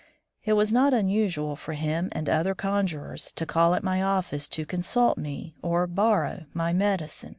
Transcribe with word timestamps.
It 0.43 0.53
was 0.53 0.73
not 0.73 0.95
unusual 0.95 1.55
for 1.55 1.73
him 1.73 2.09
and 2.11 2.27
other 2.27 2.55
conjurers 2.55 3.31
to 3.33 3.45
call 3.45 3.75
at 3.75 3.83
my 3.83 4.01
office 4.01 4.49
to 4.49 4.65
consult 4.65 5.15
me, 5.19 5.53
or 5.61 5.85
"borrow" 5.85 6.45
my 6.55 6.73
medicine. 6.73 7.29